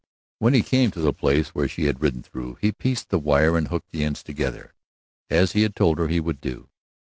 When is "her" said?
5.99-6.07